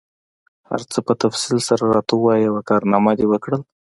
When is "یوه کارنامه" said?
2.47-3.11